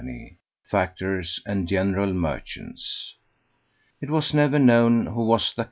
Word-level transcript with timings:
factors 0.69 1.39
and 1.45 1.67
general 1.67 2.11
merchants. 2.13 3.13
It 4.01 4.09
was 4.09 4.33
never 4.33 4.57
known 4.57 5.05
who 5.07 5.27
was 5.27 5.51
the 5.55 5.57
Co. 5.57 5.59